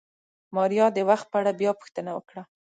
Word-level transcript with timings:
ماريا 0.55 0.87
د 0.95 0.99
وخت 1.09 1.27
په 1.31 1.37
اړه 1.41 1.51
بيا 1.59 1.71
پوښتنه 1.79 2.11
وکړه. 2.13 2.41